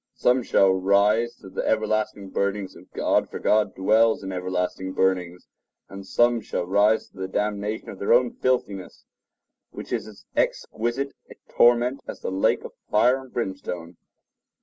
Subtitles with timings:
[0.15, 5.47] Some shall rise to the everlasting burnings of God; for God dwells in everlasting burnings,
[5.89, 9.05] and some shall rise to the damnation of their own filthiness,
[9.69, 13.97] which is as exquisite a torment as the lake of fire and brimstone.